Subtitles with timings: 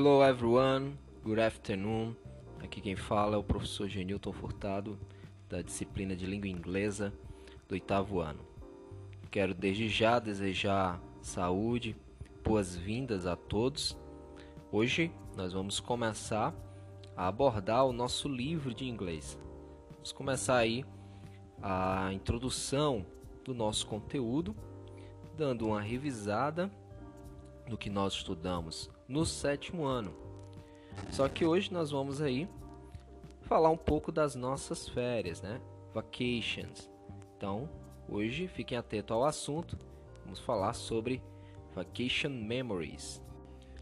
[0.00, 2.14] Hello everyone, good afternoon.
[2.62, 4.96] Aqui quem fala é o professor Genilton Furtado,
[5.48, 7.12] da disciplina de língua inglesa
[7.66, 8.38] do oitavo ano.
[9.28, 11.96] Quero desde já desejar saúde,
[12.44, 13.98] boas-vindas a todos.
[14.70, 16.54] Hoje nós vamos começar
[17.16, 19.36] a abordar o nosso livro de inglês.
[19.94, 20.84] Vamos começar aí
[21.60, 23.04] a introdução
[23.44, 24.54] do nosso conteúdo,
[25.36, 26.70] dando uma revisada
[27.68, 30.14] do que nós estudamos no sétimo ano.
[31.10, 32.48] Só que hoje nós vamos aí
[33.42, 35.60] falar um pouco das nossas férias, né?
[35.94, 36.90] Vacations.
[37.36, 37.68] Então,
[38.08, 39.78] hoje fiquem atentos ao assunto.
[40.24, 41.22] Vamos falar sobre
[41.74, 43.22] vacation memories.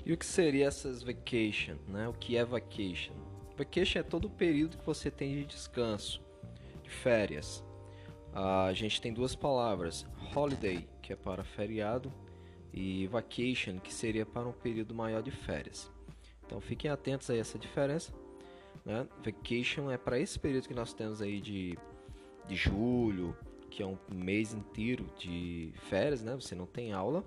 [0.04, 2.08] E o que seria essas vacation, né?
[2.08, 3.14] O que é vacation?
[3.56, 6.22] Vacation é todo o período que você tem de descanso,
[6.82, 7.64] de férias.
[8.32, 12.12] A gente tem duas palavras: holiday, que é para feriado,
[12.76, 15.90] e vacation, que seria para um período maior de férias.
[16.44, 18.12] Então fiquem atentos a essa diferença.
[18.84, 19.08] Né?
[19.24, 21.76] Vacation é para esse período que nós temos aí de,
[22.46, 23.34] de julho,
[23.70, 26.34] que é um mês inteiro de férias, né?
[26.34, 27.24] Você não tem aula.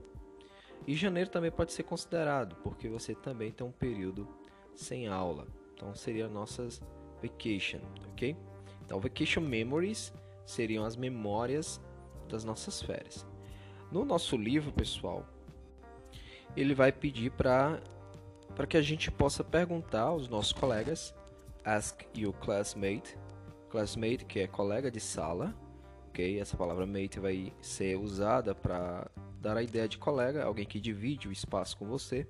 [0.88, 4.28] E janeiro também pode ser considerado, porque você também tem um período
[4.76, 5.48] sem aula.
[5.74, 6.82] Então seria nossas
[7.22, 7.80] vacation,
[8.12, 8.38] ok?
[8.86, 10.14] Então vacation memories
[10.46, 11.82] seriam as memórias
[12.28, 13.26] das nossas férias.
[13.92, 15.28] No nosso livro, pessoal,
[16.56, 17.80] ele vai pedir para
[18.56, 21.16] para que a gente possa perguntar aos nossos colegas,
[21.64, 23.18] ask your classmate,
[23.70, 25.56] classmate que é colega de sala,
[26.10, 26.38] ok?
[26.38, 31.30] Essa palavra mate vai ser usada para dar a ideia de colega, alguém que divide
[31.30, 32.28] o espaço com você.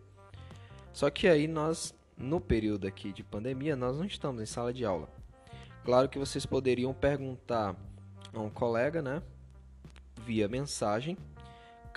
[0.93, 4.85] Só que aí nós, no período aqui de pandemia, nós não estamos em sala de
[4.85, 5.09] aula.
[5.83, 7.75] Claro que vocês poderiam perguntar
[8.31, 9.23] a um colega, né,
[10.23, 11.17] via mensagem,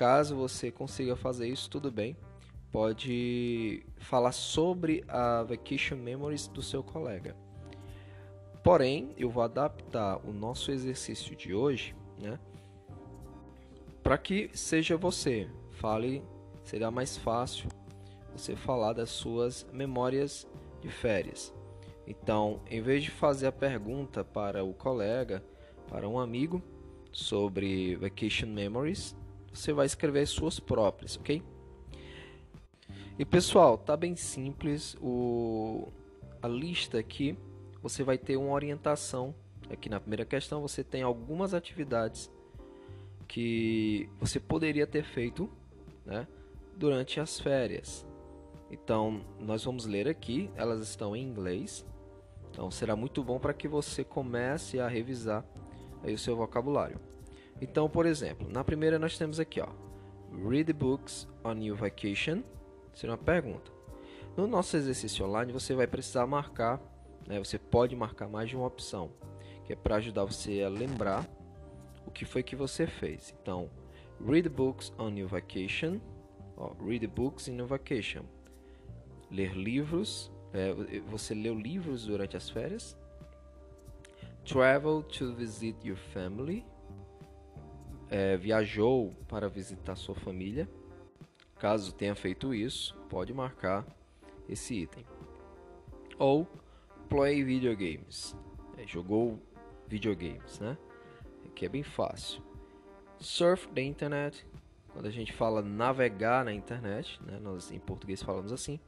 [0.02, 2.16] Caso você consiga fazer isso, tudo bem.
[2.72, 7.36] Pode falar sobre a Vacation Memories do seu colega.
[8.64, 12.36] Porém, eu vou adaptar o nosso exercício de hoje, né?
[14.02, 16.20] Para que seja você, fale,
[16.64, 17.68] será mais fácil
[18.36, 20.48] você falar das suas memórias
[20.80, 21.54] de férias.
[22.08, 25.44] Então, em vez de fazer a pergunta para o colega,
[25.86, 26.60] para um amigo
[27.12, 29.14] sobre vacation memories,
[29.52, 31.42] você vai escrever as suas próprias, ok?
[33.18, 35.88] E pessoal, tá bem simples o
[36.42, 37.36] a lista aqui.
[37.82, 39.34] Você vai ter uma orientação.
[39.70, 42.30] Aqui na primeira questão você tem algumas atividades
[43.28, 45.48] que você poderia ter feito,
[46.04, 46.26] né,
[46.76, 48.06] durante as férias.
[48.70, 51.86] Então, nós vamos ler aqui, elas estão em inglês.
[52.50, 55.44] Então, será muito bom para que você comece a revisar
[56.02, 56.98] aí o seu vocabulário.
[57.62, 59.68] Então, por exemplo, na primeira nós temos aqui, ó,
[60.48, 62.42] Read books on your vacation.
[62.92, 63.70] Será uma pergunta.
[64.36, 66.80] No nosso exercício online, você vai precisar marcar,
[67.24, 69.12] né, você pode marcar mais de uma opção,
[69.64, 71.24] que é para ajudar você a lembrar
[72.04, 73.32] o que foi que você fez.
[73.40, 73.70] Então,
[74.26, 76.00] read books on your vacation.
[76.56, 78.24] Ó, read books in your vacation.
[79.30, 80.32] Ler livros.
[80.52, 80.74] É,
[81.08, 82.96] você leu livros durante as férias.
[84.44, 86.64] Travel to visit your family
[88.12, 90.68] é, viajou para visitar sua família.
[91.58, 93.86] Caso tenha feito isso, pode marcar
[94.46, 95.06] esse item.
[96.18, 96.46] Ou
[97.08, 98.36] play video games.
[98.76, 99.40] É, jogou
[99.88, 100.76] videogames, né?
[101.54, 102.42] Que é bem fácil.
[103.18, 104.46] Surf the internet.
[104.92, 107.38] Quando a gente fala navegar na internet, né?
[107.40, 108.78] Nós em português falamos assim.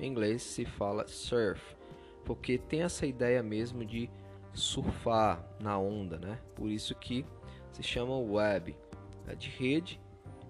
[0.00, 1.76] Em inglês se fala surf,
[2.24, 4.10] porque tem essa ideia mesmo de
[4.52, 6.40] surfar na onda, né?
[6.56, 7.24] Por isso que
[7.72, 8.76] se chama web,
[9.26, 10.00] é de rede,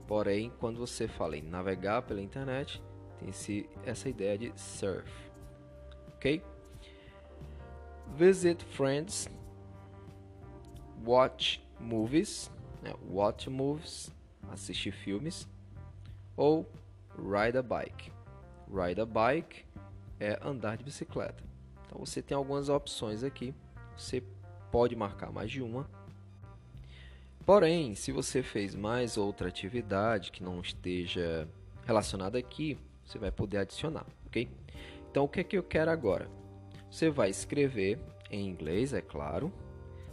[0.07, 2.83] porém quando você fala em navegar pela internet,
[3.19, 5.11] tem esse, essa ideia de surf,
[6.09, 6.43] ok?
[8.17, 9.29] Visit friends,
[11.05, 12.51] watch movies,
[12.83, 12.93] né?
[13.09, 14.13] watch movies,
[14.51, 15.49] assistir filmes,
[16.37, 16.69] ou
[17.17, 18.13] ride a bike.
[18.69, 19.65] Ride a bike
[20.19, 21.43] é andar de bicicleta.
[21.87, 23.55] Então você tem algumas opções aqui.
[23.97, 24.23] Você
[24.71, 25.89] pode marcar mais de uma
[27.45, 31.49] Porém, se você fez mais outra atividade que não esteja
[31.85, 34.49] relacionada aqui, você vai poder adicionar, ok?
[35.11, 36.31] Então, o que é que eu quero agora?
[36.91, 37.99] Você vai escrever
[38.31, 39.53] em inglês, é claro,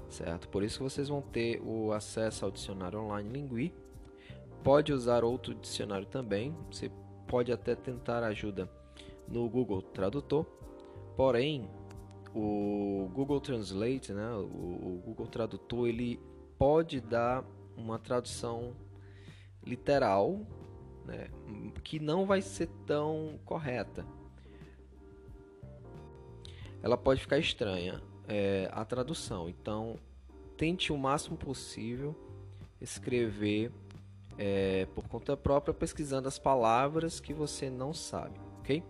[0.10, 0.50] certo?
[0.50, 3.74] Por isso que vocês vão ter o acesso ao dicionário online Lingui.
[4.64, 6.92] Pode usar outro dicionário também, você
[7.28, 8.70] pode até tentar ajuda
[9.28, 10.46] no Google Tradutor.
[11.16, 11.70] Porém,
[12.34, 16.20] o Google Translate, né, o, Google Tradutor, ele
[16.60, 17.44] pode dar
[17.76, 18.76] uma tradução
[19.66, 20.42] literal,
[21.06, 21.30] né,
[21.84, 24.06] que não vai ser tão correta.
[26.82, 29.50] ela pode ficar estranha é, a tradução.
[29.50, 29.98] Então,
[30.58, 32.16] tente o máximo possível
[32.80, 33.72] escrever
[34.38, 38.84] é, por conta própria, pesquisando as palavras que você não sabe, ok?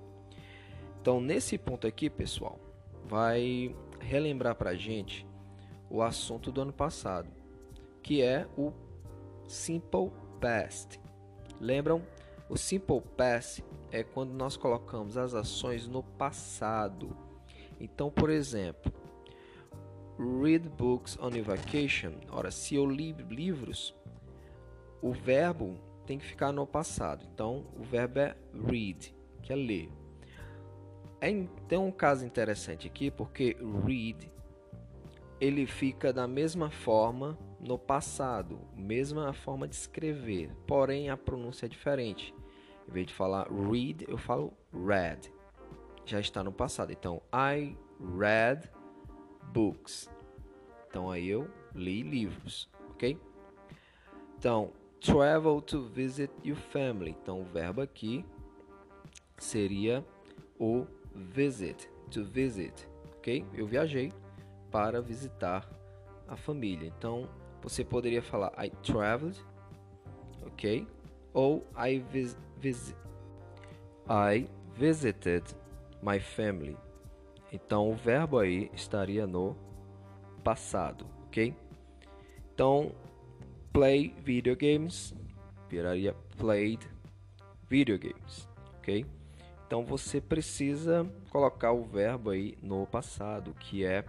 [1.01, 2.59] Então, nesse ponto aqui, pessoal,
[3.05, 5.25] vai relembrar para a gente
[5.89, 7.27] o assunto do ano passado,
[8.01, 8.71] que é o
[9.47, 10.99] Simple Past.
[11.59, 12.01] Lembram?
[12.49, 17.15] O Simple Past é quando nós colocamos as ações no passado.
[17.79, 18.91] Então, por exemplo,
[20.17, 22.13] read books on vacation.
[22.31, 23.95] Ora, se eu li livros,
[25.01, 27.25] o verbo tem que ficar no passado.
[27.33, 28.35] Então, o verbo é
[28.67, 29.89] read, que é ler.
[31.21, 31.31] É,
[31.67, 33.55] tem um caso interessante aqui, porque
[33.85, 34.31] read
[35.39, 41.69] ele fica da mesma forma no passado, mesma forma de escrever, porém a pronúncia é
[41.69, 42.33] diferente.
[42.87, 45.31] Em vez de falar read, eu falo read.
[46.05, 46.91] Já está no passado.
[46.91, 47.77] Então, I
[48.17, 48.69] read
[49.53, 50.09] books.
[50.89, 53.17] Então aí eu li livros, ok?
[54.37, 57.15] Então, travel to visit your family.
[57.21, 58.25] Então o verbo aqui
[59.37, 60.03] seria
[60.59, 63.45] o visit, to visit, ok?
[63.53, 64.11] Eu viajei
[64.71, 65.69] para visitar
[66.27, 66.87] a família.
[66.97, 67.29] Então
[67.61, 69.39] você poderia falar I traveled,
[70.45, 70.87] ok?
[71.33, 72.95] Ou I vis, vis
[74.09, 75.43] I visited
[76.01, 76.77] my family.
[77.51, 79.55] Então o verbo aí estaria no
[80.43, 81.55] passado, ok?
[82.53, 82.91] Então,
[83.71, 85.13] play video games
[85.69, 86.85] viraria played
[87.69, 89.05] video games, ok?
[89.67, 94.03] Então você precisa colocar o verbo aí no passado, que é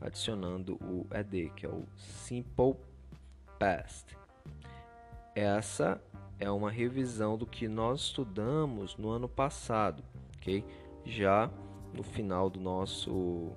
[0.00, 2.76] adicionando o ed, que é o simple
[3.60, 4.16] past.
[5.34, 6.02] Essa
[6.38, 10.02] é uma revisão do que nós estudamos no ano passado,
[10.38, 10.64] ok?
[11.04, 11.50] Já
[11.92, 13.52] no final do nosso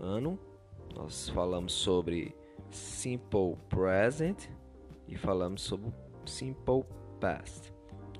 [0.00, 0.36] ano,
[0.92, 2.34] nós falamos sobre
[2.68, 4.48] simple present
[5.06, 5.92] e falamos sobre
[6.26, 6.84] simple
[7.20, 7.72] past,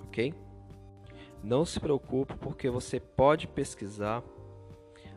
[0.04, 0.32] ok?
[1.42, 4.22] Não se preocupe porque você pode pesquisar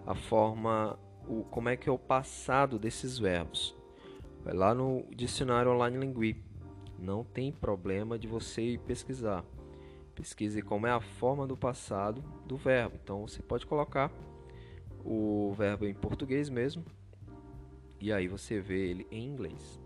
[0.06, 0.98] a forma,
[1.28, 3.80] o, como é que é o passado desses verbos.
[4.44, 6.44] Vai lá no dicionário online Lingui.
[6.98, 9.44] Não tem problema de você pesquisar.
[10.16, 12.98] Pesquise como é a forma do passado do verbo.
[13.02, 14.12] Então você pode colocar
[15.04, 16.86] o verbo em português mesmo
[18.00, 19.80] e aí você vê ele em inglês.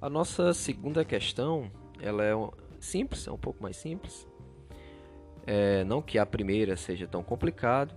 [0.00, 1.70] A nossa segunda questão,
[2.00, 2.32] ela é
[2.78, 4.26] simples, é um pouco mais simples.
[5.44, 7.94] É, não que a primeira seja tão complicado,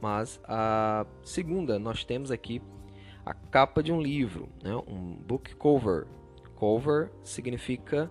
[0.00, 2.60] mas a segunda nós temos aqui
[3.28, 4.74] a capa de um livro, né?
[4.88, 6.06] um book cover.
[6.56, 8.10] Cover significa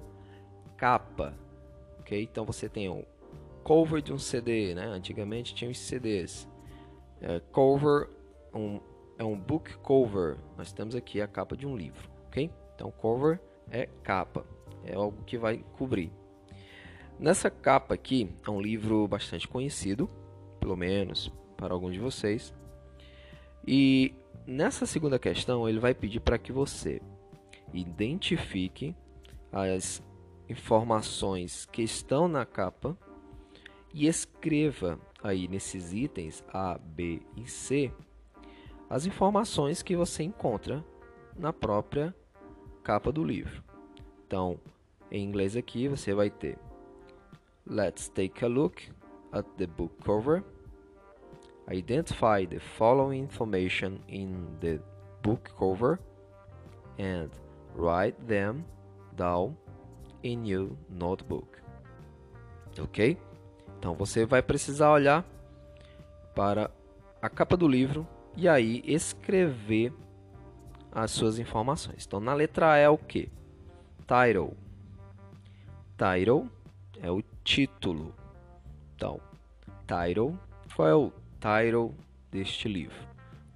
[0.77, 1.33] capa,
[1.99, 2.21] ok?
[2.21, 3.03] Então você tem o
[3.63, 4.85] cover de um CD, né?
[4.85, 6.47] Antigamente tinha os CDs.
[7.19, 8.09] É, cover,
[8.53, 8.79] um
[9.17, 10.37] é um book cover.
[10.55, 12.51] Nós temos aqui a capa de um livro, ok?
[12.75, 13.39] Então, cover
[13.71, 14.45] é capa,
[14.85, 16.11] é algo que vai cobrir.
[17.19, 20.07] Nessa capa aqui é um livro bastante conhecido,
[20.59, 22.53] pelo menos para alguns de vocês.
[23.67, 24.13] E
[24.47, 27.01] nessa segunda questão, ele vai pedir para que você
[27.73, 28.95] identifique
[29.51, 30.01] as
[30.49, 32.97] informações que estão na capa
[33.93, 37.91] e escreva aí nesses itens A, B e C
[38.89, 40.83] as informações que você encontra
[41.35, 42.15] na própria
[42.83, 43.61] capa do livro.
[44.25, 44.59] Então,
[45.11, 46.57] em inglês aqui você vai ter
[47.65, 48.89] Let's take a look
[49.31, 50.41] at the book cover.
[51.69, 54.79] Identify the following information in the
[55.21, 55.99] book cover
[56.97, 57.29] and
[57.75, 58.63] write them
[59.15, 59.55] down
[60.23, 61.59] in your notebook.
[62.79, 63.17] Ok?
[63.77, 65.25] Então você vai precisar olhar
[66.33, 66.71] para
[67.21, 69.91] a capa do livro e aí escrever
[70.91, 72.05] as suas informações.
[72.05, 73.29] Então, na letra A é o que?
[74.07, 74.55] Title.
[75.97, 76.49] Title
[77.01, 78.15] é o título.
[78.95, 79.19] Então,
[79.85, 80.37] title,
[80.75, 81.11] qual é o
[81.47, 81.95] title
[82.29, 83.07] deste livro?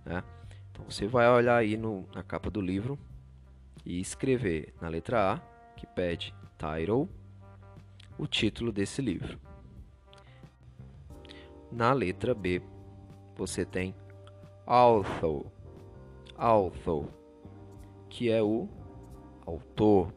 [0.06, 0.24] Né?
[0.72, 2.98] Então, você vai olhar aí no, na capa do livro
[3.86, 5.38] e escrever na letra A,
[5.76, 7.10] que pede title,
[8.18, 9.38] o título desse livro.
[11.70, 12.62] Na letra B,
[13.36, 13.94] você tem
[14.66, 15.46] author,
[16.38, 17.10] author,
[18.10, 18.70] que é o
[19.46, 20.14] autor.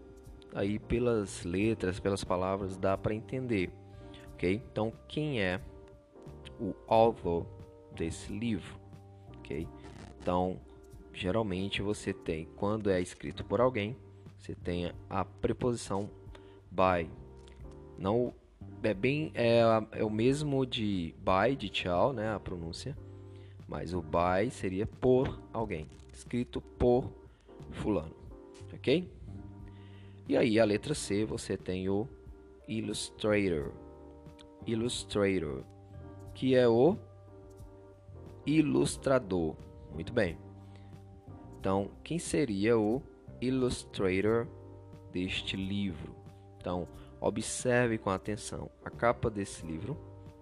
[0.54, 3.72] Aí pelas letras, pelas palavras dá para entender,
[4.34, 4.62] ok?
[4.70, 5.60] Então quem é
[6.60, 7.44] o author
[7.94, 8.78] desse livro,
[9.38, 9.66] ok?
[10.20, 10.58] Então
[11.12, 13.96] geralmente você tem, quando é escrito por alguém,
[14.38, 16.10] você tem a preposição
[16.70, 17.08] by.
[17.98, 18.34] Não
[18.82, 19.60] é bem é,
[19.92, 22.34] é o mesmo de by de tchau, né?
[22.34, 22.96] A pronúncia
[23.66, 27.10] mas o by seria por alguém, escrito por
[27.72, 28.14] fulano,
[28.72, 29.10] ok?
[30.28, 32.08] E aí a letra C você tem o
[32.68, 33.72] Illustrator,
[34.66, 35.64] Illustrator,
[36.34, 36.96] que é o
[38.46, 39.56] ilustrador.
[39.92, 40.38] Muito bem.
[41.58, 43.02] Então, quem seria o
[43.40, 44.46] illustrator
[45.12, 46.14] deste livro?
[46.58, 46.86] Então,
[47.20, 49.96] observe com atenção a capa desse livro,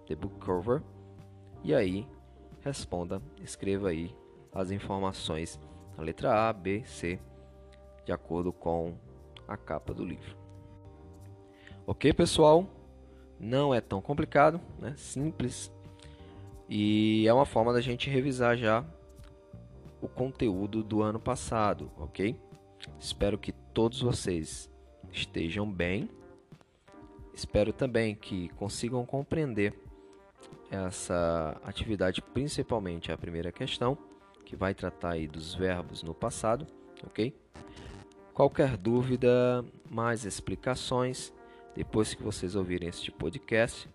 [0.05, 0.81] the book cover,
[1.63, 2.07] e aí
[2.61, 4.13] responda, escreva aí
[4.53, 5.59] as informações
[5.97, 7.19] na letra A, B, C,
[8.05, 8.95] de acordo com
[9.47, 10.35] a capa do livro.
[11.85, 12.67] Ok, pessoal?
[13.39, 14.93] Não é tão complicado, né?
[14.97, 15.71] Simples.
[16.75, 18.83] E é uma forma da gente revisar já
[20.01, 22.35] o conteúdo do ano passado, ok?
[22.99, 24.71] Espero que todos vocês
[25.11, 26.09] estejam bem.
[27.31, 29.75] Espero também que consigam compreender
[30.71, 33.95] essa atividade, principalmente a primeira questão,
[34.43, 36.65] que vai tratar aí dos verbos no passado,
[37.05, 37.35] ok?
[38.33, 41.31] Qualquer dúvida, mais explicações,
[41.75, 43.87] depois que vocês ouvirem este podcast,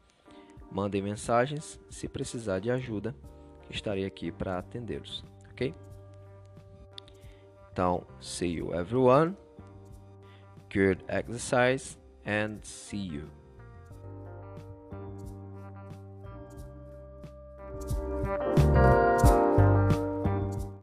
[0.70, 3.14] mandem mensagens se precisar de ajuda,
[3.70, 5.74] estarei aqui para atendê-los, ok?
[7.72, 9.36] Então, see you everyone,
[10.72, 11.96] good exercise
[12.26, 13.37] and see you.